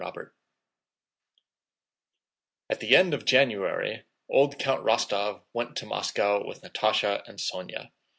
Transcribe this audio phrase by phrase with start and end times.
[0.03, 0.33] CHAPTER
[2.69, 7.37] VI At the end of January old Count Rostóv went to Moscow with Natásha and
[7.37, 7.91] Sónya.